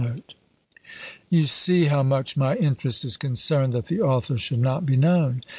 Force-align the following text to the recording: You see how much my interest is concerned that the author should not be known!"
You 1.29 1.45
see 1.45 1.85
how 1.85 2.01
much 2.01 2.35
my 2.35 2.55
interest 2.55 3.05
is 3.05 3.17
concerned 3.17 3.71
that 3.73 3.85
the 3.85 4.01
author 4.01 4.39
should 4.39 4.57
not 4.61 4.83
be 4.83 4.97
known!" 4.97 5.43